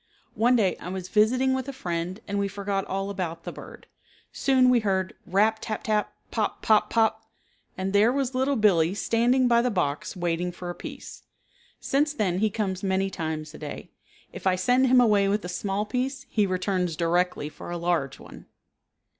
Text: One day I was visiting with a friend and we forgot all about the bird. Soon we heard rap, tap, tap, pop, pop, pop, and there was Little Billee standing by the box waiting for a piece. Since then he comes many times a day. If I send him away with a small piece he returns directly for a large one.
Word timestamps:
One 0.33 0.55
day 0.55 0.75
I 0.77 0.89
was 0.89 1.09
visiting 1.09 1.53
with 1.53 1.67
a 1.67 1.71
friend 1.73 2.21
and 2.27 2.39
we 2.39 2.47
forgot 2.47 2.85
all 2.85 3.11
about 3.11 3.43
the 3.43 3.51
bird. 3.51 3.85
Soon 4.33 4.71
we 4.71 4.79
heard 4.79 5.13
rap, 5.27 5.59
tap, 5.61 5.83
tap, 5.83 6.11
pop, 6.31 6.63
pop, 6.63 6.89
pop, 6.89 7.29
and 7.77 7.93
there 7.93 8.11
was 8.11 8.33
Little 8.33 8.55
Billee 8.55 8.95
standing 8.95 9.47
by 9.47 9.61
the 9.61 9.69
box 9.69 10.15
waiting 10.17 10.51
for 10.51 10.71
a 10.71 10.73
piece. 10.73 11.21
Since 11.79 12.13
then 12.13 12.39
he 12.39 12.49
comes 12.49 12.81
many 12.81 13.11
times 13.11 13.53
a 13.53 13.59
day. 13.59 13.91
If 14.33 14.47
I 14.47 14.55
send 14.55 14.87
him 14.87 14.99
away 14.99 15.27
with 15.27 15.45
a 15.45 15.49
small 15.49 15.85
piece 15.85 16.25
he 16.29 16.47
returns 16.47 16.95
directly 16.95 17.47
for 17.47 17.69
a 17.69 17.77
large 17.77 18.19
one. 18.19 18.47